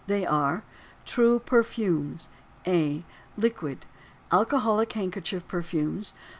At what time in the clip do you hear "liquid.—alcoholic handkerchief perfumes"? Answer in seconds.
3.37-6.15